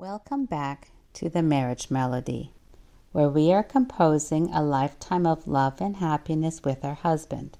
Welcome 0.00 0.46
back 0.46 0.92
to 1.12 1.28
the 1.28 1.42
Marriage 1.42 1.90
Melody, 1.90 2.54
where 3.12 3.28
we 3.28 3.52
are 3.52 3.62
composing 3.62 4.50
a 4.50 4.62
lifetime 4.62 5.26
of 5.26 5.46
love 5.46 5.78
and 5.78 5.96
happiness 5.96 6.62
with 6.64 6.86
our 6.86 6.94
husband. 6.94 7.58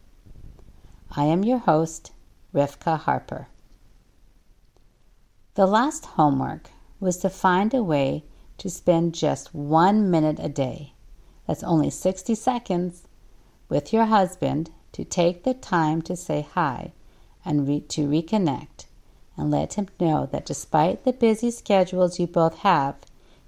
I 1.14 1.24
am 1.24 1.44
your 1.44 1.58
host, 1.58 2.12
Rivka 2.54 3.00
Harper. 3.00 3.48
The 5.52 5.66
last 5.66 6.06
homework 6.06 6.70
was 6.98 7.18
to 7.18 7.28
find 7.28 7.74
a 7.74 7.82
way 7.82 8.24
to 8.56 8.70
spend 8.70 9.12
just 9.12 9.54
one 9.54 10.10
minute 10.10 10.38
a 10.40 10.48
day, 10.48 10.94
that's 11.46 11.62
only 11.62 11.90
60 11.90 12.34
seconds, 12.34 13.06
with 13.68 13.92
your 13.92 14.06
husband 14.06 14.70
to 14.92 15.04
take 15.04 15.44
the 15.44 15.52
time 15.52 16.00
to 16.00 16.16
say 16.16 16.48
hi 16.54 16.94
and 17.44 17.68
re- 17.68 17.80
to 17.80 18.08
reconnect 18.08 18.86
and 19.40 19.50
let 19.50 19.74
him 19.74 19.88
know 19.98 20.28
that 20.30 20.44
despite 20.44 21.04
the 21.04 21.12
busy 21.12 21.50
schedules 21.50 22.20
you 22.20 22.26
both 22.26 22.58
have, 22.58 22.96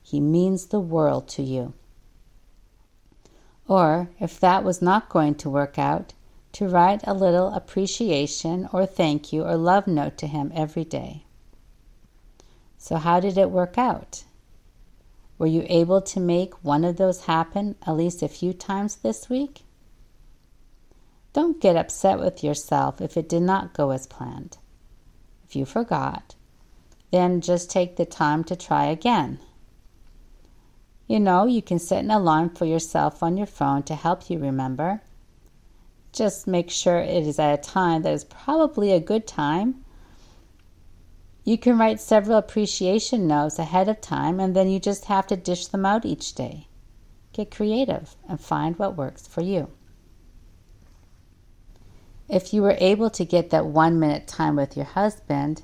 he 0.03 0.21
means 0.21 0.67
the 0.67 0.81
world 0.81 1.29
to 1.29 1.43
you. 1.43 1.75
Or, 3.69 4.09
if 4.19 4.41
that 4.41 4.65
was 4.65 4.81
not 4.81 5.11
going 5.11 5.35
to 5.37 5.51
work 5.51 5.79
out, 5.79 6.15
to 6.53 6.67
write 6.67 7.03
a 7.07 7.15
little 7.15 7.49
appreciation 7.49 8.69
or 8.73 8.87
thank 8.87 9.33
you 9.33 9.45
or 9.45 9.57
love 9.57 9.87
note 9.87 10.17
to 10.19 10.27
him 10.27 10.51
every 10.55 10.85
day. 10.85 11.25
So, 12.79 12.97
how 12.97 13.21
did 13.21 13.39
it 13.39 13.51
work 13.51 13.79
out? 13.79 14.25
Were 15.39 15.47
you 15.47 15.65
able 15.69 16.01
to 16.03 16.21
make 16.21 16.65
one 16.65 16.85
of 16.85 16.97
those 16.97 17.25
happen 17.25 17.77
at 17.87 17.97
least 17.97 18.23
a 18.23 18.29
few 18.29 18.53
times 18.53 18.97
this 18.97 19.29
week? 19.29 19.63
Don't 21.33 21.61
get 21.61 21.77
upset 21.77 22.19
with 22.19 22.45
yourself 22.45 23.01
if 23.01 23.17
it 23.17 23.29
did 23.29 23.43
not 23.43 23.73
go 23.73 23.91
as 23.91 24.07
planned. 24.07 24.59
If 25.53 25.57
you 25.57 25.67
forgot, 25.67 26.35
then 27.11 27.43
just 27.43 27.69
take 27.69 27.97
the 27.97 28.07
time 28.07 28.43
to 28.45 28.57
try 28.57 28.87
again. 28.87 29.39
You 31.07 31.21
know, 31.21 31.45
you 31.45 31.61
can 31.61 31.79
set 31.79 32.03
an 32.03 32.11
alarm 32.11 32.55
for 32.55 32.65
yourself 32.65 33.23
on 33.23 33.37
your 33.37 33.47
phone 33.47 33.83
to 33.83 33.95
help 33.95 34.31
you 34.31 34.39
remember. 34.39 35.03
Just 36.11 36.47
make 36.47 36.71
sure 36.71 36.97
it 37.01 37.27
is 37.27 37.39
at 37.39 37.53
a 37.53 37.63
time 37.63 38.01
that 38.01 38.15
is 38.15 38.25
probably 38.25 38.93
a 38.93 38.99
good 38.99 39.27
time. 39.27 39.85
You 41.45 41.59
can 41.59 41.77
write 41.77 42.01
several 42.01 42.39
appreciation 42.39 43.27
notes 43.27 43.59
ahead 43.59 43.91
of 43.91 44.01
time 44.01 44.41
and 44.41 44.57
then 44.57 44.71
you 44.71 44.81
just 44.81 45.05
have 45.05 45.27
to 45.27 45.37
dish 45.37 45.67
them 45.67 45.85
out 45.85 46.07
each 46.07 46.35
day. 46.35 46.67
Get 47.35 47.51
creative 47.51 48.17
and 48.27 48.41
find 48.41 48.79
what 48.79 48.97
works 48.97 49.27
for 49.27 49.43
you. 49.43 49.69
If 52.29 52.55
you 52.55 52.63
were 52.63 52.77
able 52.79 53.11
to 53.11 53.25
get 53.25 53.51
that 53.51 53.67
one 53.67 53.99
minute 53.99 54.27
time 54.27 54.57
with 54.57 54.77
your 54.77 54.87
husband, 54.87 55.63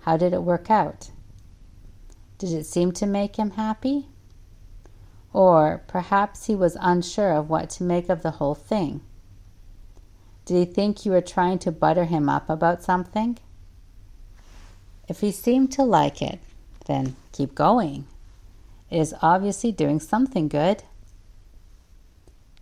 how 0.00 0.16
did 0.16 0.32
it 0.32 0.42
work 0.42 0.70
out? 0.70 1.10
Did 2.38 2.52
it 2.52 2.66
seem 2.66 2.92
to 2.92 3.06
make 3.06 3.36
him 3.36 3.52
happy? 3.52 4.08
Or 5.32 5.82
perhaps 5.86 6.46
he 6.46 6.54
was 6.54 6.76
unsure 6.80 7.32
of 7.32 7.48
what 7.48 7.70
to 7.70 7.84
make 7.84 8.08
of 8.08 8.22
the 8.22 8.32
whole 8.32 8.54
thing. 8.54 9.00
Did 10.44 10.56
he 10.56 10.72
think 10.72 11.06
you 11.06 11.12
were 11.12 11.20
trying 11.20 11.58
to 11.60 11.72
butter 11.72 12.04
him 12.04 12.28
up 12.28 12.50
about 12.50 12.82
something? 12.82 13.38
If 15.08 15.20
he 15.20 15.30
seemed 15.30 15.72
to 15.72 15.84
like 15.84 16.20
it, 16.20 16.40
then 16.86 17.16
keep 17.32 17.54
going. 17.54 18.06
It 18.90 18.98
is 18.98 19.14
obviously 19.22 19.72
doing 19.72 20.00
something 20.00 20.48
good. 20.48 20.82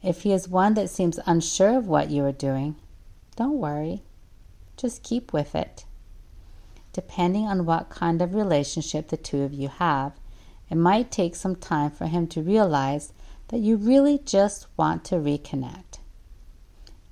If 0.03 0.23
he 0.23 0.33
is 0.33 0.49
one 0.49 0.75
that 0.75 0.91
seems 0.91 1.19
unsure 1.27 1.77
of 1.77 1.87
what 1.87 2.11
you 2.11 2.25
are 2.25 2.33
doing, 2.33 2.77
don't 3.41 3.57
worry. 3.57 4.03
Just 4.77 5.03
keep 5.03 5.33
with 5.33 5.55
it. 5.55 5.87
Depending 6.93 7.47
on 7.47 7.65
what 7.65 7.89
kind 7.89 8.21
of 8.21 8.35
relationship 8.35 9.09
the 9.09 9.17
two 9.17 9.41
of 9.41 9.55
you 9.55 9.69
have, 9.69 10.13
it 10.69 10.75
might 10.75 11.11
take 11.11 11.35
some 11.35 11.57
time 11.57 11.91
for 11.91 12.07
him 12.07 12.27
to 12.27 12.43
realize 12.43 13.15
that 13.49 13.61
you 13.61 13.79
really 13.79 14.19
just 14.19 14.67
want 14.77 15.07
to 15.07 15.15
reconnect. 15.15 16.01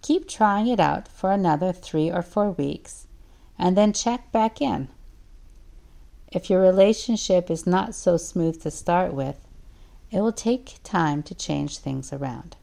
Keep 0.03 0.29
trying 0.29 0.67
it 0.67 0.79
out 0.79 1.09
for 1.09 1.33
another 1.33 1.73
three 1.73 2.11
or 2.11 2.21
four 2.21 2.51
weeks 2.51 3.07
and 3.59 3.75
then 3.75 3.95
check 3.95 4.31
back 4.31 4.61
in. 4.61 4.89
If 6.31 6.51
your 6.51 6.61
relationship 6.61 7.51
is 7.51 7.67
not 7.67 7.95
so 7.95 8.19
smooth 8.19 8.61
to 8.65 8.71
start 8.71 9.15
with, 9.15 9.49
it 10.11 10.21
will 10.21 10.33
take 10.33 10.81
time 10.85 11.23
to 11.23 11.35
change 11.35 11.79
things 11.79 12.13
around. 12.13 12.58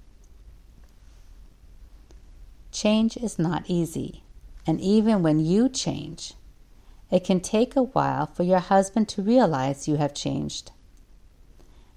Change 2.76 3.16
is 3.16 3.40
not 3.40 3.64
easy, 3.70 4.22
and 4.68 4.82
even 4.82 5.24
when 5.24 5.40
you 5.40 5.70
change, 5.70 6.34
it 7.10 7.24
can 7.24 7.40
take 7.40 7.78
a 7.78 7.84
while 7.84 8.26
for 8.26 8.44
your 8.44 8.60
husband 8.60 9.08
to 9.08 9.22
realize 9.22 9.88
you 9.88 9.96
have 9.96 10.14
changed. 10.14 10.72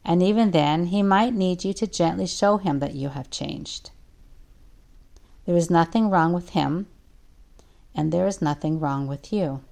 And 0.04 0.22
even 0.22 0.52
then, 0.52 0.86
he 0.86 1.02
might 1.02 1.34
need 1.34 1.64
you 1.64 1.72
to 1.72 1.88
gently 1.88 2.28
show 2.28 2.58
him 2.58 2.78
that 2.78 2.94
you 2.94 3.08
have 3.08 3.28
changed. 3.28 3.90
There 5.46 5.56
is 5.56 5.68
nothing 5.68 6.10
wrong 6.10 6.32
with 6.32 6.50
him, 6.50 6.86
and 7.92 8.12
there 8.12 8.28
is 8.28 8.40
nothing 8.40 8.78
wrong 8.78 9.08
with 9.08 9.32
you. 9.32 9.64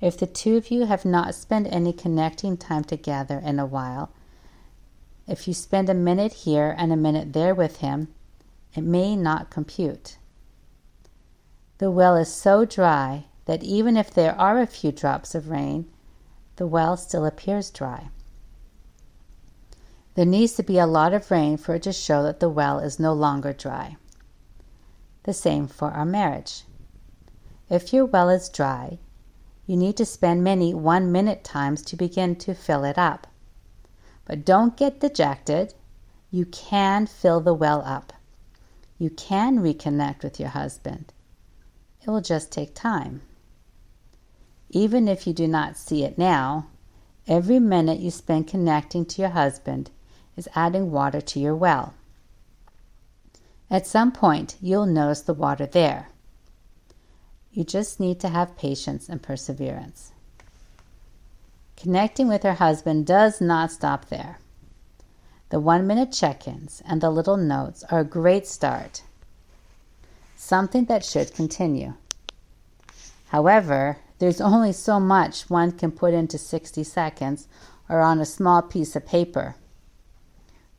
If 0.00 0.16
the 0.16 0.28
two 0.28 0.58
of 0.58 0.70
you 0.70 0.86
have 0.86 1.04
not 1.04 1.34
spent 1.34 1.66
any 1.72 1.92
connecting 1.92 2.56
time 2.56 2.84
together 2.84 3.42
in 3.44 3.58
a 3.58 3.66
while, 3.66 4.12
if 5.26 5.48
you 5.48 5.54
spend 5.54 5.88
a 5.88 5.94
minute 5.94 6.44
here 6.44 6.72
and 6.78 6.92
a 6.92 6.96
minute 6.96 7.32
there 7.32 7.52
with 7.52 7.78
him, 7.78 8.14
it 8.76 8.84
may 8.84 9.16
not 9.16 9.50
compute. 9.50 10.18
The 11.78 11.90
well 11.90 12.16
is 12.16 12.32
so 12.32 12.64
dry 12.64 13.26
that 13.46 13.62
even 13.62 13.96
if 13.96 14.12
there 14.12 14.38
are 14.38 14.60
a 14.60 14.66
few 14.66 14.92
drops 14.92 15.34
of 15.34 15.48
rain, 15.48 15.86
the 16.56 16.66
well 16.66 16.96
still 16.96 17.24
appears 17.24 17.70
dry. 17.70 18.08
There 20.14 20.26
needs 20.26 20.54
to 20.54 20.62
be 20.62 20.78
a 20.78 20.86
lot 20.86 21.12
of 21.12 21.30
rain 21.30 21.56
for 21.56 21.74
it 21.74 21.82
to 21.82 21.92
show 21.92 22.22
that 22.22 22.40
the 22.40 22.48
well 22.48 22.78
is 22.78 22.98
no 22.98 23.12
longer 23.12 23.52
dry. 23.52 23.96
The 25.24 25.34
same 25.34 25.68
for 25.68 25.90
our 25.90 26.06
marriage. 26.06 26.64
If 27.68 27.92
your 27.92 28.06
well 28.06 28.30
is 28.30 28.48
dry, 28.48 28.98
you 29.66 29.76
need 29.76 29.96
to 29.96 30.06
spend 30.06 30.44
many 30.44 30.72
one 30.72 31.12
minute 31.12 31.44
times 31.44 31.82
to 31.82 31.96
begin 31.96 32.36
to 32.36 32.54
fill 32.54 32.84
it 32.84 32.96
up. 32.96 33.26
But 34.24 34.44
don't 34.44 34.76
get 34.76 35.00
dejected. 35.00 35.74
You 36.30 36.46
can 36.46 37.06
fill 37.06 37.40
the 37.40 37.54
well 37.54 37.82
up. 37.84 38.12
You 38.98 39.10
can 39.10 39.58
reconnect 39.58 40.22
with 40.22 40.40
your 40.40 40.48
husband. 40.50 41.12
It 42.02 42.08
will 42.08 42.20
just 42.20 42.50
take 42.50 42.74
time. 42.74 43.22
Even 44.70 45.06
if 45.08 45.26
you 45.26 45.32
do 45.32 45.46
not 45.46 45.76
see 45.76 46.04
it 46.04 46.18
now, 46.18 46.66
every 47.26 47.58
minute 47.58 47.98
you 47.98 48.10
spend 48.10 48.48
connecting 48.48 49.04
to 49.04 49.22
your 49.22 49.30
husband 49.30 49.90
is 50.36 50.48
adding 50.54 50.90
water 50.90 51.20
to 51.20 51.40
your 51.40 51.54
well. 51.54 51.94
At 53.70 53.86
some 53.86 54.12
point, 54.12 54.56
you'll 54.60 54.86
notice 54.86 55.22
the 55.22 55.34
water 55.34 55.66
there. 55.66 56.08
You 57.52 57.64
just 57.64 57.98
need 57.98 58.20
to 58.20 58.28
have 58.28 58.56
patience 58.56 59.08
and 59.08 59.22
perseverance. 59.22 60.12
Connecting 61.76 62.28
with 62.28 62.42
her 62.42 62.54
husband 62.54 63.06
does 63.06 63.40
not 63.40 63.72
stop 63.72 64.08
there. 64.08 64.38
The 65.50 65.60
one 65.60 65.86
minute 65.86 66.10
check 66.10 66.48
ins 66.48 66.82
and 66.84 67.00
the 67.00 67.10
little 67.10 67.36
notes 67.36 67.84
are 67.84 68.00
a 68.00 68.04
great 68.04 68.48
start, 68.48 69.04
something 70.34 70.86
that 70.86 71.04
should 71.04 71.34
continue. 71.34 71.94
However, 73.28 73.98
there's 74.18 74.40
only 74.40 74.72
so 74.72 74.98
much 74.98 75.48
one 75.48 75.70
can 75.70 75.92
put 75.92 76.14
into 76.14 76.36
60 76.36 76.82
seconds 76.82 77.46
or 77.88 78.00
on 78.00 78.18
a 78.18 78.26
small 78.26 78.60
piece 78.60 78.96
of 78.96 79.06
paper. 79.06 79.54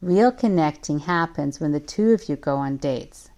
Real 0.01 0.33
connecting 0.33 0.99
happens 0.99 1.59
when 1.59 1.71
the 1.71 1.79
two 1.79 2.11
of 2.11 2.27
you 2.27 2.35
go 2.35 2.57
on 2.57 2.75
dates. 2.75 3.29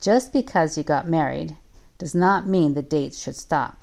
Just 0.00 0.32
because 0.32 0.78
you 0.78 0.84
got 0.84 1.08
married 1.08 1.56
does 1.98 2.14
not 2.14 2.46
mean 2.46 2.74
the 2.74 2.82
dates 2.82 3.18
should 3.18 3.36
stop. 3.36 3.82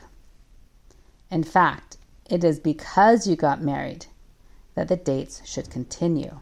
In 1.29 1.43
fact, 1.43 1.97
it 2.29 2.45
is 2.45 2.59
because 2.59 3.27
you 3.27 3.35
got 3.35 3.61
married 3.61 4.05
that 4.75 4.87
the 4.87 4.95
dates 4.95 5.41
should 5.45 5.69
continue. 5.69 6.39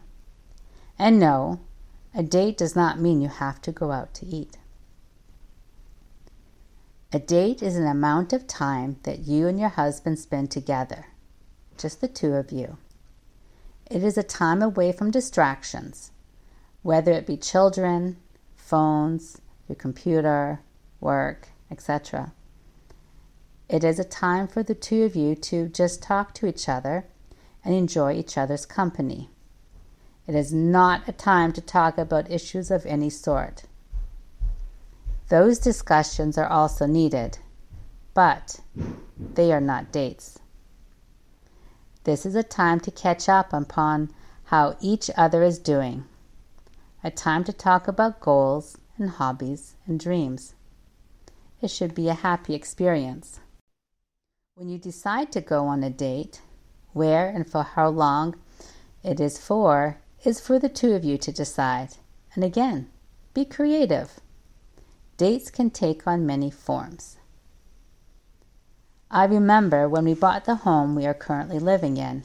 And 0.98 1.18
no, 1.18 1.60
a 2.14 2.22
date 2.22 2.58
does 2.58 2.76
not 2.76 3.00
mean 3.00 3.20
you 3.20 3.28
have 3.28 3.60
to 3.62 3.72
go 3.72 3.90
out 3.90 4.14
to 4.14 4.26
eat. 4.26 4.58
A 7.12 7.18
date 7.18 7.62
is 7.62 7.76
an 7.76 7.86
amount 7.86 8.32
of 8.32 8.46
time 8.46 8.96
that 9.02 9.20
you 9.20 9.46
and 9.46 9.60
your 9.60 9.68
husband 9.68 10.18
spend 10.18 10.50
together, 10.50 11.06
just 11.76 12.00
the 12.00 12.08
two 12.08 12.34
of 12.34 12.50
you. 12.50 12.78
It 13.90 14.02
is 14.02 14.16
a 14.16 14.22
time 14.22 14.62
away 14.62 14.92
from 14.92 15.10
distractions, 15.10 16.12
whether 16.82 17.12
it 17.12 17.26
be 17.26 17.36
children, 17.36 18.16
phones, 18.56 19.42
your 19.68 19.76
computer, 19.76 20.60
work, 21.00 21.48
etc. 21.70 22.32
It 23.68 23.84
is 23.84 23.98
a 23.98 24.04
time 24.04 24.48
for 24.48 24.62
the 24.62 24.74
two 24.74 25.02
of 25.02 25.14
you 25.14 25.34
to 25.34 25.68
just 25.68 26.02
talk 26.02 26.32
to 26.34 26.46
each 26.46 26.68
other 26.68 27.04
and 27.64 27.74
enjoy 27.74 28.14
each 28.14 28.36
other's 28.36 28.66
company. 28.66 29.30
It 30.26 30.34
is 30.34 30.52
not 30.52 31.08
a 31.08 31.12
time 31.12 31.52
to 31.52 31.60
talk 31.60 31.98
about 31.98 32.30
issues 32.30 32.70
of 32.70 32.86
any 32.86 33.10
sort. 33.10 33.64
Those 35.28 35.58
discussions 35.58 36.36
are 36.38 36.46
also 36.46 36.86
needed, 36.86 37.38
but 38.14 38.60
they 39.18 39.52
are 39.52 39.60
not 39.60 39.90
dates. 39.90 40.38
This 42.04 42.26
is 42.26 42.34
a 42.34 42.42
time 42.42 42.80
to 42.80 42.90
catch 42.90 43.28
up 43.28 43.52
upon 43.52 44.10
how 44.44 44.76
each 44.80 45.10
other 45.16 45.42
is 45.42 45.58
doing, 45.58 46.04
a 47.02 47.10
time 47.10 47.44
to 47.44 47.52
talk 47.52 47.88
about 47.88 48.20
goals 48.20 48.76
and 48.98 49.08
hobbies 49.08 49.74
and 49.86 49.98
dreams. 49.98 50.54
It 51.60 51.70
should 51.70 51.94
be 51.94 52.08
a 52.08 52.14
happy 52.14 52.54
experience. 52.54 53.40
When 54.54 54.68
you 54.68 54.78
decide 54.78 55.32
to 55.32 55.40
go 55.40 55.66
on 55.66 55.82
a 55.82 55.90
date, 55.90 56.42
where 56.92 57.28
and 57.28 57.48
for 57.48 57.62
how 57.62 57.88
long 57.88 58.34
it 59.02 59.20
is 59.20 59.38
for 59.38 59.98
is 60.24 60.40
for 60.40 60.58
the 60.58 60.68
two 60.68 60.92
of 60.92 61.04
you 61.04 61.18
to 61.18 61.32
decide. 61.32 61.90
And 62.34 62.44
again, 62.44 62.88
be 63.34 63.44
creative. 63.44 64.20
Dates 65.16 65.50
can 65.50 65.70
take 65.70 66.06
on 66.06 66.26
many 66.26 66.50
forms. 66.50 67.16
I 69.10 69.24
remember 69.24 69.88
when 69.88 70.04
we 70.04 70.14
bought 70.14 70.46
the 70.46 70.56
home 70.56 70.94
we 70.94 71.06
are 71.06 71.14
currently 71.14 71.58
living 71.58 71.96
in. 71.96 72.24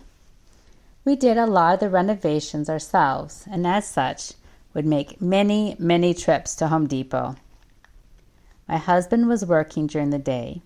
We 1.04 1.16
did 1.16 1.38
a 1.38 1.46
lot 1.46 1.76
of 1.76 1.80
the 1.82 1.90
renovations 1.90 2.70
ourselves, 2.70 3.46
and 3.50 3.68
as 3.68 3.88
such, 3.88 4.34
would 4.74 4.86
make 4.86 5.22
many, 5.22 5.76
many 5.80 6.14
trips 6.14 6.56
to 6.56 6.68
Home 6.68 6.88
Depot. 6.88 7.36
My 8.68 8.78
husband 8.78 9.28
was 9.28 9.46
working 9.46 9.88
during 9.88 10.12
the 10.12 10.20
day, 10.20 10.62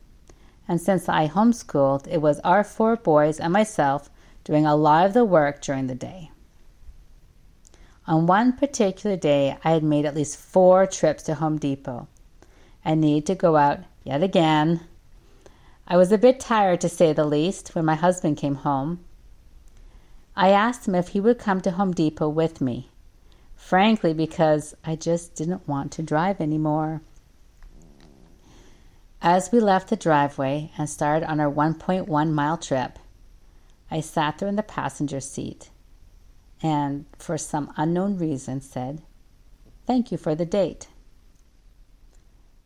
and 0.72 0.80
since 0.80 1.10
I 1.10 1.28
homeschooled, 1.28 2.08
it 2.08 2.22
was 2.22 2.40
our 2.46 2.64
four 2.64 2.96
boys 2.96 3.42
and 3.42 3.52
myself 3.52 4.10
doing 4.46 4.66
a 4.66 4.74
lot 4.74 5.06
of 5.06 5.12
the 5.12 5.26
work 5.26 5.62
during 5.62 5.88
the 5.88 5.96
day. 5.96 6.32
On 8.08 8.26
one 8.26 8.54
particular 8.54 9.18
day, 9.18 9.58
I 9.66 9.72
had 9.72 9.84
made 9.84 10.06
at 10.06 10.16
least 10.16 10.40
four 10.40 10.88
trips 10.88 11.24
to 11.24 11.36
Home 11.36 11.58
Depot 11.58 12.08
and 12.86 13.02
needed 13.02 13.26
to 13.26 13.36
go 13.36 13.58
out 13.58 13.80
yet 14.06 14.24
again. 14.24 14.80
I 15.86 15.98
was 15.98 16.14
a 16.14 16.18
bit 16.18 16.40
tired, 16.40 16.80
to 16.82 16.88
say 16.88 17.12
the 17.12 17.26
least, 17.26 17.76
when 17.76 17.84
my 17.84 17.96
husband 17.96 18.38
came 18.38 18.56
home. 18.56 19.02
I 20.38 20.52
asked 20.52 20.88
him 20.88 20.96
if 20.96 21.10
he 21.10 21.20
would 21.20 21.38
come 21.38 21.60
to 21.64 21.72
Home 21.72 21.92
Depot 21.92 22.30
with 22.30 22.62
me, 22.62 22.88
frankly, 23.58 24.14
because 24.14 24.74
I 24.86 24.96
just 24.96 25.36
didn't 25.36 25.68
want 25.68 25.92
to 25.92 26.02
drive 26.02 26.40
anymore. 26.40 27.02
As 29.24 29.52
we 29.52 29.60
left 29.60 29.90
the 29.90 29.96
driveway 29.96 30.72
and 30.80 30.90
started 30.90 31.30
on 31.30 31.40
our 31.40 31.52
1.1 31.52 32.32
mile 32.32 32.58
trip, 32.58 32.98
I 33.92 34.02
sat 34.02 34.40
there 34.40 34.50
in 34.50 34.56
the 34.56 34.64
passenger 34.64 35.20
seat 35.20 35.70
and, 36.64 37.06
for 37.20 37.38
some 37.38 37.72
unknown 37.78 38.18
reason, 38.18 38.62
said, 38.62 39.04
Thank 39.86 40.12
you 40.12 40.18
for 40.18 40.34
the 40.34 40.46
date. 40.46 40.88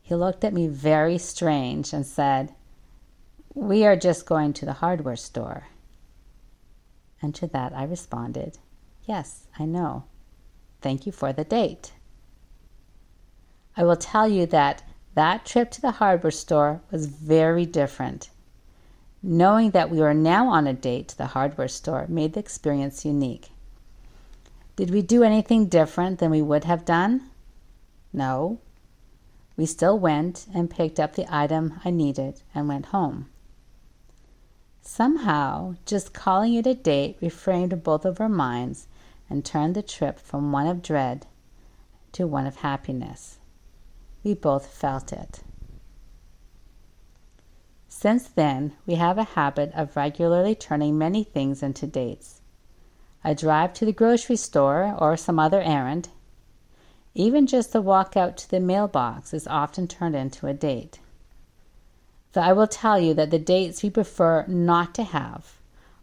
He 0.01 0.15
looked 0.15 0.45
at 0.45 0.53
me 0.53 0.67
very 0.67 1.17
strange 1.17 1.91
and 1.91 2.05
said, 2.05 2.55
We 3.53 3.85
are 3.85 3.97
just 3.97 4.25
going 4.25 4.53
to 4.53 4.65
the 4.65 4.73
hardware 4.73 5.15
store. 5.17 5.67
And 7.21 7.35
to 7.35 7.47
that 7.47 7.73
I 7.73 7.83
responded, 7.83 8.59
Yes, 9.03 9.47
I 9.59 9.65
know. 9.65 10.05
Thank 10.81 11.05
you 11.05 11.11
for 11.11 11.33
the 11.33 11.43
date. 11.43 11.91
I 13.75 13.83
will 13.83 13.97
tell 13.97 14.27
you 14.27 14.45
that 14.47 14.83
that 15.15 15.45
trip 15.45 15.71
to 15.71 15.81
the 15.81 15.91
hardware 15.91 16.31
store 16.31 16.81
was 16.91 17.07
very 17.07 17.65
different. 17.65 18.29
Knowing 19.23 19.71
that 19.71 19.89
we 19.89 19.99
were 19.99 20.13
now 20.13 20.47
on 20.49 20.67
a 20.67 20.73
date 20.73 21.07
to 21.07 21.17
the 21.17 21.27
hardware 21.27 21.67
store 21.67 22.05
made 22.07 22.33
the 22.33 22.39
experience 22.39 23.03
unique. 23.05 23.49
Did 24.75 24.91
we 24.91 25.01
do 25.01 25.23
anything 25.23 25.67
different 25.67 26.19
than 26.19 26.31
we 26.31 26.41
would 26.41 26.65
have 26.65 26.85
done? 26.85 27.29
No. 28.11 28.59
We 29.57 29.65
still 29.65 29.97
went 29.97 30.47
and 30.53 30.69
picked 30.69 30.99
up 30.99 31.15
the 31.15 31.25
item 31.33 31.79
I 31.85 31.91
needed 31.91 32.41
and 32.53 32.67
went 32.67 32.87
home. 32.87 33.29
Somehow, 34.81 35.75
just 35.85 36.13
calling 36.13 36.53
it 36.53 36.67
a 36.67 36.75
date 36.75 37.19
reframed 37.21 37.81
both 37.83 38.05
of 38.05 38.19
our 38.19 38.29
minds 38.29 38.87
and 39.29 39.43
turned 39.43 39.75
the 39.75 39.81
trip 39.81 40.19
from 40.19 40.51
one 40.51 40.67
of 40.67 40.81
dread 40.81 41.25
to 42.11 42.27
one 42.27 42.45
of 42.45 42.57
happiness. 42.57 43.39
We 44.25 44.33
both 44.33 44.65
felt 44.65 45.13
it. 45.13 45.41
Since 47.87 48.27
then, 48.29 48.73
we 48.87 48.95
have 48.95 49.19
a 49.19 49.23
habit 49.23 49.71
of 49.75 49.95
regularly 49.95 50.55
turning 50.55 50.97
many 50.97 51.23
things 51.23 51.61
into 51.61 51.85
dates. 51.85 52.41
A 53.23 53.35
drive 53.35 53.73
to 53.75 53.85
the 53.85 53.93
grocery 53.93 54.35
store 54.35 54.95
or 54.97 55.15
some 55.15 55.37
other 55.37 55.61
errand, 55.61 56.09
even 57.13 57.45
just 57.45 57.75
a 57.75 57.81
walk 57.81 58.17
out 58.17 58.35
to 58.37 58.49
the 58.49 58.59
mailbox 58.59 59.31
is 59.31 59.45
often 59.45 59.87
turned 59.87 60.15
into 60.15 60.47
a 60.47 60.53
date. 60.53 60.99
Though 62.33 62.41
I 62.41 62.53
will 62.53 62.67
tell 62.67 62.99
you 62.99 63.13
that 63.13 63.29
the 63.29 63.37
dates 63.37 63.83
we 63.83 63.91
prefer 63.91 64.43
not 64.47 64.95
to 64.95 65.03
have 65.03 65.59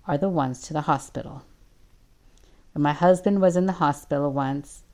are 0.07 0.17
the 0.17 0.29
ones 0.29 0.63
to 0.63 0.73
the 0.73 0.83
hospital. 0.83 1.43
When 2.73 2.83
my 2.83 2.93
husband 2.93 3.41
was 3.43 3.57
in 3.57 3.67
the 3.67 3.73
hospital 3.73 4.33
once, 4.33 4.85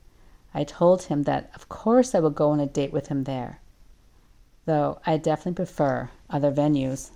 I 0.53 0.63
told 0.63 1.03
him 1.03 1.23
that 1.23 1.51
of 1.55 1.69
course 1.69 2.15
I 2.15 2.19
would 2.19 2.35
go 2.35 2.51
on 2.51 2.59
a 2.59 2.65
date 2.65 2.91
with 2.91 3.07
him 3.07 3.23
there, 3.25 3.59
though 4.65 4.99
I 5.05 5.17
definitely 5.17 5.55
prefer 5.55 6.09
other 6.29 6.51
venues. 6.51 7.11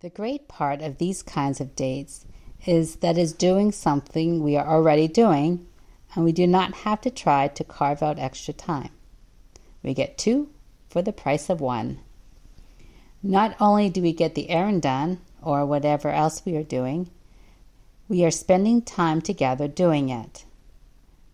The 0.00 0.10
great 0.10 0.48
part 0.48 0.80
of 0.80 0.98
these 0.98 1.22
kinds 1.22 1.60
of 1.60 1.74
dates 1.74 2.24
is 2.66 2.96
that 2.96 3.18
is 3.18 3.32
doing 3.32 3.72
something 3.72 4.42
we 4.42 4.56
are 4.56 4.66
already 4.66 5.08
doing, 5.08 5.66
and 6.14 6.24
we 6.24 6.32
do 6.32 6.46
not 6.46 6.74
have 6.74 7.00
to 7.02 7.10
try 7.10 7.48
to 7.48 7.64
carve 7.64 8.02
out 8.02 8.18
extra 8.18 8.54
time. 8.54 8.90
We 9.82 9.94
get 9.94 10.18
two 10.18 10.50
for 10.88 11.02
the 11.02 11.12
price 11.12 11.50
of 11.50 11.60
one. 11.60 11.98
Not 13.22 13.56
only 13.60 13.90
do 13.90 14.00
we 14.00 14.12
get 14.12 14.34
the 14.34 14.50
errand 14.50 14.82
done, 14.82 15.20
or 15.42 15.66
whatever 15.66 16.10
else 16.10 16.44
we 16.44 16.56
are 16.56 16.62
doing, 16.62 17.10
we 18.08 18.24
are 18.24 18.30
spending 18.30 18.82
time 18.82 19.20
together 19.20 19.68
doing 19.68 20.08
it. 20.08 20.44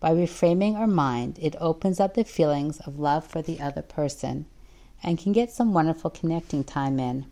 By 0.05 0.13
reframing 0.13 0.75
our 0.75 0.85
mind, 0.85 1.39
it 1.41 1.55
opens 1.59 1.99
up 1.99 2.13
the 2.13 2.23
feelings 2.23 2.79
of 2.81 2.99
love 2.99 3.25
for 3.25 3.41
the 3.41 3.59
other 3.59 3.81
person 3.81 4.45
and 5.01 5.17
can 5.17 5.31
get 5.31 5.51
some 5.51 5.73
wonderful 5.73 6.11
connecting 6.11 6.63
time 6.63 6.99
in. 6.99 7.25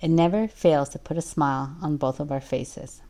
It 0.00 0.08
never 0.08 0.48
fails 0.48 0.88
to 0.88 0.98
put 0.98 1.18
a 1.18 1.20
smile 1.20 1.76
on 1.82 1.98
both 1.98 2.18
of 2.18 2.32
our 2.32 2.40
faces. 2.40 3.02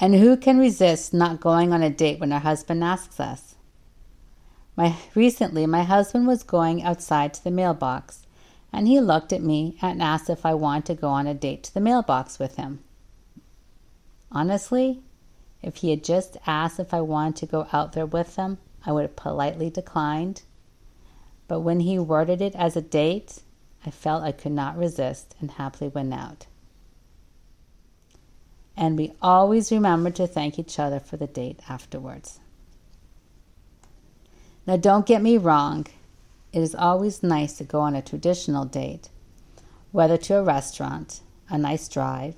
And 0.00 0.14
who 0.14 0.34
can 0.38 0.58
resist 0.58 1.12
not 1.12 1.42
going 1.42 1.74
on 1.74 1.82
a 1.82 1.90
date 1.90 2.20
when 2.20 2.32
our 2.32 2.40
husband 2.40 2.82
asks 2.82 3.20
us? 3.20 3.56
My, 4.74 4.96
recently, 5.14 5.66
my 5.66 5.82
husband 5.82 6.26
was 6.26 6.42
going 6.42 6.82
outside 6.82 7.34
to 7.34 7.44
the 7.44 7.50
mailbox 7.50 8.22
and 8.72 8.88
he 8.88 8.98
looked 8.98 9.34
at 9.34 9.42
me 9.42 9.76
and 9.82 10.00
asked 10.00 10.30
if 10.30 10.46
I 10.46 10.54
wanted 10.54 10.86
to 10.86 11.02
go 11.02 11.08
on 11.08 11.26
a 11.26 11.34
date 11.34 11.64
to 11.64 11.74
the 11.74 11.80
mailbox 11.80 12.38
with 12.38 12.56
him. 12.56 12.82
Honestly, 14.32 15.02
if 15.62 15.76
he 15.76 15.90
had 15.90 16.04
just 16.04 16.36
asked 16.46 16.78
if 16.78 16.94
I 16.94 17.00
wanted 17.00 17.36
to 17.36 17.46
go 17.46 17.66
out 17.72 17.92
there 17.92 18.06
with 18.06 18.36
him, 18.36 18.58
I 18.86 18.92
would 18.92 19.02
have 19.02 19.16
politely 19.16 19.70
declined. 19.70 20.42
But 21.48 21.60
when 21.60 21.80
he 21.80 21.98
worded 21.98 22.40
it 22.40 22.54
as 22.54 22.76
a 22.76 22.82
date, 22.82 23.42
I 23.84 23.90
felt 23.90 24.22
I 24.22 24.32
could 24.32 24.52
not 24.52 24.76
resist 24.76 25.34
and 25.40 25.50
happily 25.52 25.88
went 25.88 26.14
out. 26.14 26.46
And 28.76 28.96
we 28.96 29.12
always 29.20 29.72
remembered 29.72 30.14
to 30.16 30.26
thank 30.26 30.58
each 30.58 30.78
other 30.78 31.00
for 31.00 31.16
the 31.16 31.26
date 31.26 31.60
afterwards. 31.68 32.38
Now, 34.66 34.76
don't 34.76 35.06
get 35.06 35.22
me 35.22 35.38
wrong, 35.38 35.86
it 36.52 36.60
is 36.60 36.74
always 36.74 37.22
nice 37.22 37.54
to 37.54 37.64
go 37.64 37.80
on 37.80 37.96
a 37.96 38.02
traditional 38.02 38.64
date, 38.64 39.08
whether 39.92 40.16
to 40.18 40.36
a 40.36 40.42
restaurant, 40.42 41.20
a 41.48 41.58
nice 41.58 41.88
drive, 41.88 42.36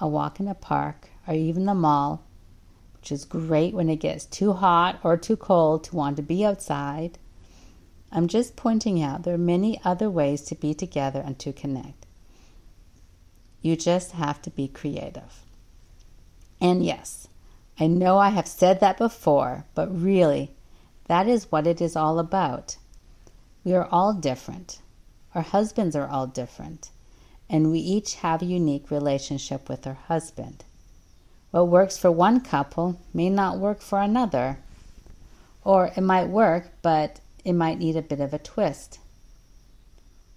a 0.00 0.08
walk 0.08 0.40
in 0.40 0.48
a 0.48 0.54
park, 0.54 1.10
or 1.28 1.34
even 1.34 1.66
the 1.66 1.74
mall, 1.74 2.24
which 3.00 3.12
is 3.12 3.24
great 3.24 3.72
when 3.72 3.88
it 3.88 3.96
gets 3.96 4.26
too 4.26 4.52
hot 4.52 5.00
or 5.02 5.16
too 5.16 5.36
cold 5.36 5.84
to 5.84 5.96
want 5.96 6.16
to 6.16 6.22
be 6.22 6.44
outside. 6.44 7.18
I'm 8.12 8.28
just 8.28 8.56
pointing 8.56 9.02
out 9.02 9.22
there 9.22 9.34
are 9.34 9.38
many 9.38 9.80
other 9.84 10.10
ways 10.10 10.42
to 10.42 10.54
be 10.54 10.74
together 10.74 11.22
and 11.24 11.38
to 11.38 11.52
connect. 11.52 12.06
You 13.62 13.76
just 13.76 14.12
have 14.12 14.42
to 14.42 14.50
be 14.50 14.68
creative. 14.68 15.44
And 16.60 16.84
yes, 16.84 17.28
I 17.78 17.86
know 17.86 18.18
I 18.18 18.30
have 18.30 18.46
said 18.46 18.80
that 18.80 18.98
before, 18.98 19.64
but 19.74 19.88
really, 19.88 20.50
that 21.06 21.26
is 21.26 21.50
what 21.50 21.66
it 21.66 21.80
is 21.80 21.96
all 21.96 22.18
about. 22.18 22.76
We 23.64 23.72
are 23.74 23.88
all 23.90 24.12
different. 24.12 24.80
Our 25.34 25.42
husbands 25.42 25.96
are 25.96 26.08
all 26.08 26.26
different. 26.26 26.90
And 27.48 27.70
we 27.70 27.78
each 27.78 28.16
have 28.16 28.42
a 28.42 28.46
unique 28.46 28.90
relationship 28.90 29.68
with 29.68 29.86
our 29.86 29.94
husband. 29.94 30.64
What 31.50 31.68
works 31.68 31.98
for 31.98 32.12
one 32.12 32.40
couple 32.40 33.00
may 33.12 33.28
not 33.28 33.58
work 33.58 33.80
for 33.80 34.00
another. 34.00 34.58
Or 35.64 35.90
it 35.96 36.00
might 36.00 36.28
work, 36.28 36.70
but 36.80 37.20
it 37.44 37.54
might 37.54 37.78
need 37.78 37.96
a 37.96 38.02
bit 38.02 38.20
of 38.20 38.32
a 38.32 38.38
twist. 38.38 38.98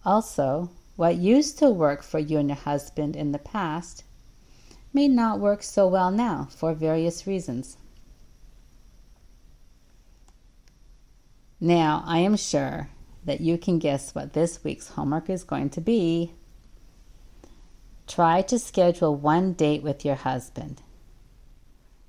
Also, 0.04 0.72
what 0.96 1.16
used 1.16 1.60
to 1.60 1.70
work 1.70 2.04
for 2.04 2.20
you 2.20 2.40
and 2.40 2.50
your 2.50 2.58
husband 2.58 3.16
in 3.16 3.32
the 3.32 3.40
past 3.40 4.04
may 4.94 5.08
not 5.08 5.40
work 5.40 5.64
so 5.64 5.88
well 5.88 6.12
now 6.12 6.48
for 6.52 6.74
various 6.74 7.26
reasons. 7.26 7.78
Now, 11.60 12.04
I 12.06 12.20
am 12.20 12.36
sure 12.36 12.90
that 13.24 13.40
you 13.40 13.58
can 13.58 13.80
guess 13.80 14.14
what 14.14 14.34
this 14.34 14.64
week's 14.64 14.90
homework 14.90 15.30
is 15.30 15.44
going 15.44 15.70
to 15.72 15.82
be. 15.82 16.34
Try 18.06 18.42
to 18.42 18.60
schedule 18.60 19.16
one 19.16 19.54
date 19.54 19.82
with 19.82 20.04
your 20.04 20.16
husband. 20.16 20.82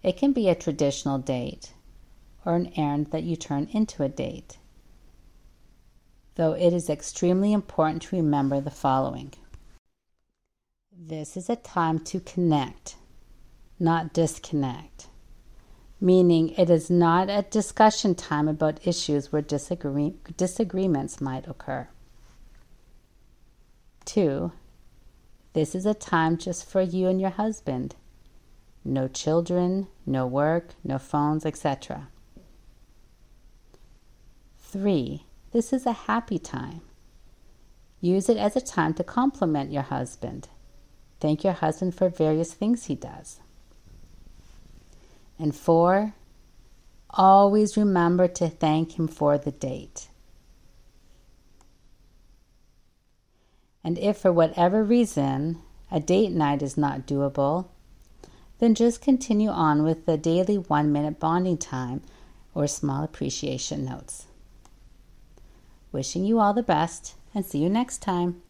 It 0.05 0.19
can 0.19 0.35
be 0.35 0.51
a 0.51 0.55
traditional 0.55 1.17
date 1.17 1.73
or 2.45 2.57
an 2.57 2.71
errand 2.77 3.07
that 3.11 3.23
you 3.23 3.37
turn 3.37 3.69
into 3.73 4.03
a 4.03 4.09
date, 4.11 4.59
though 6.35 6.53
it 6.53 6.75
is 6.75 6.91
extremely 6.91 7.55
important 7.55 8.03
to 8.03 8.17
remember 8.17 8.61
the 8.61 8.71
following. 8.71 9.33
This 10.93 11.39
is 11.39 11.49
a 11.49 11.57
time 11.57 12.01
to 12.01 12.21
connect, 12.21 12.97
not 13.81 14.13
disconnect, 14.13 15.07
meaning 16.03 16.51
it 16.51 16.69
is 16.69 16.91
not 16.91 17.31
a 17.31 17.47
discussion 17.49 18.15
time 18.15 18.47
about 18.47 18.87
issues 18.87 19.33
where 19.33 19.41
disagree- 19.41 20.19
disagreements 20.37 21.23
might 21.23 21.49
occur. 21.49 21.89
Two, 24.05 24.53
this 25.55 25.75
is 25.75 25.87
a 25.87 25.95
time 25.95 26.37
just 26.37 26.67
for 26.67 26.83
you 26.83 27.09
and 27.09 27.23
your 27.23 27.31
husband. 27.31 27.97
No 28.85 29.09
children, 29.09 29.87
no 30.05 30.27
work, 30.27 30.75
no 30.85 30.99
phones, 30.99 31.47
etc. 31.47 32.09
Three, 34.59 35.25
this 35.53 35.73
is 35.73 35.87
a 35.87 35.93
happy 35.93 36.39
time. 36.39 36.83
Use 38.01 38.29
it 38.29 38.37
as 38.37 38.57
a 38.57 38.61
time 38.61 38.93
to 38.95 39.05
compliment 39.05 39.73
your 39.73 39.83
husband. 39.83 40.49
Thank 41.21 41.43
your 41.43 41.55
husband 41.55 41.95
for 41.95 42.11
various 42.11 42.53
things 42.53 42.85
he 42.85 42.95
does. 42.95 43.41
And 45.39 45.55
four, 45.55 46.13
always 47.09 47.77
remember 47.77 48.29
to 48.29 48.49
thank 48.49 48.99
him 48.99 49.09
for 49.09 49.39
the 49.39 49.53
date. 49.53 50.09
And 53.83 53.99
if 53.99 54.19
for 54.19 54.33
whatever 54.33 54.83
reason 54.83 55.61
a 55.91 56.01
date 56.01 56.33
night 56.33 56.63
is 56.63 56.77
not 56.77 57.07
doable, 57.07 57.69
then 58.59 58.75
just 58.75 59.01
continue 59.03 59.51
on 59.51 59.83
with 59.83 60.07
the 60.07 60.17
daily 60.17 60.57
one 60.57 60.93
minute 60.93 61.19
bonding 61.19 61.59
time 61.59 62.03
or 62.55 62.67
small 62.67 63.03
appreciation 63.03 63.85
notes. 63.85 64.27
Wishing 65.93 66.25
you 66.25 66.39
all 66.41 66.55
the 66.55 66.63
best 66.63 67.15
and 67.35 67.45
see 67.45 67.59
you 67.59 67.69
next 67.69 67.99
time. 67.99 68.43